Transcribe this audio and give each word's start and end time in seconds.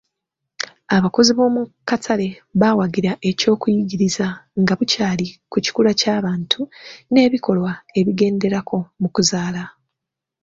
Abakozi 0.95 1.31
b'omu 1.37 1.63
katale 1.89 2.27
baawagira 2.59 3.11
eky'okuyigiriza 3.29 4.27
nga 4.61 4.73
bukyali 4.79 5.27
ku 5.51 5.57
kikula 5.65 5.91
ky'abantu 5.99 6.61
n'ebikolwa 7.11 7.71
ebigenderako 7.99 8.77
mu 9.01 9.07
kuzaala. 9.15 9.63